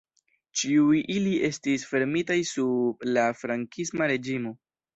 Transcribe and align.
Ĉiuj 0.61 1.01
ili 1.15 1.33
estis 1.49 1.85
fermitaj 1.91 2.39
sub 2.55 3.07
la 3.13 3.29
frankisma 3.45 4.13
reĝimo. 4.17 4.59